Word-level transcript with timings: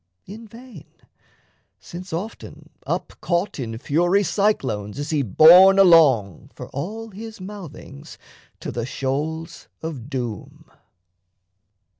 in 0.25 0.47
vain, 0.47 0.87
since, 1.77 2.11
often 2.11 2.71
up 2.87 3.13
caught 3.21 3.59
In 3.59 3.77
fury 3.77 4.23
cyclones, 4.23 4.97
is 4.97 5.11
he 5.11 5.21
borne 5.21 5.77
along, 5.77 6.49
For 6.55 6.69
all 6.69 7.11
his 7.11 7.39
mouthings, 7.39 8.17
to 8.61 8.71
the 8.71 8.87
shoals 8.87 9.67
of 9.83 10.09
doom. 10.09 10.71